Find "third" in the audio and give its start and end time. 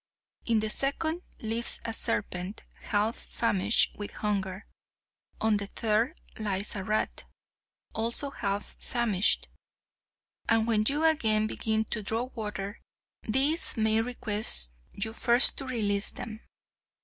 5.67-6.19